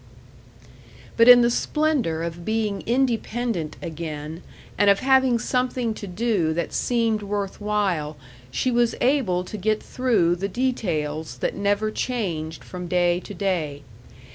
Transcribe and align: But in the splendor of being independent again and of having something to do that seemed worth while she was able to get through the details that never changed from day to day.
But 1.15 1.29
in 1.29 1.41
the 1.43 1.51
splendor 1.51 2.23
of 2.23 2.43
being 2.43 2.81
independent 2.87 3.77
again 3.83 4.41
and 4.75 4.89
of 4.89 5.01
having 5.01 5.37
something 5.37 5.93
to 5.93 6.07
do 6.07 6.53
that 6.55 6.73
seemed 6.73 7.21
worth 7.21 7.61
while 7.61 8.17
she 8.49 8.71
was 8.71 8.95
able 8.99 9.43
to 9.43 9.57
get 9.57 9.83
through 9.83 10.37
the 10.37 10.49
details 10.49 11.37
that 11.37 11.53
never 11.53 11.91
changed 11.91 12.63
from 12.63 12.87
day 12.87 13.19
to 13.19 13.33
day. 13.35 13.83